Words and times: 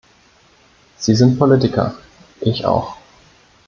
Sie 0.97 1.13
sind 1.15 1.37
Politiker. 1.37 1.93
Ich 2.39 2.65
auch. 2.65 2.97